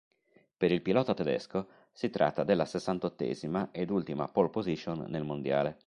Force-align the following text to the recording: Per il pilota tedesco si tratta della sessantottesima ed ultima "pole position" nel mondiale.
Per 0.57 0.71
il 0.71 0.81
pilota 0.81 1.13
tedesco 1.13 1.67
si 1.91 2.09
tratta 2.09 2.43
della 2.43 2.65
sessantottesima 2.65 3.69
ed 3.71 3.91
ultima 3.91 4.27
"pole 4.27 4.49
position" 4.49 5.05
nel 5.09 5.23
mondiale. 5.23 5.77